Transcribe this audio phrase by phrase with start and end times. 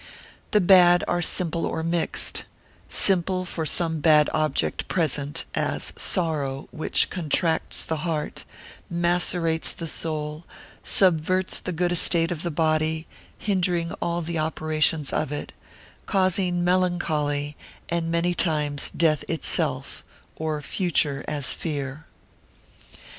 [0.49, 2.45] The bad are simple or mixed:
[2.89, 8.43] simple for some bad object present, as sorrow, which contracts the heart,
[8.89, 10.43] macerates the soul,
[10.83, 13.05] subverts the good estate of the body,
[13.37, 15.51] hindering all the operations of it,
[16.07, 17.55] causing melancholy,
[17.87, 20.03] and many times death itself;
[20.35, 22.05] or future, as fear.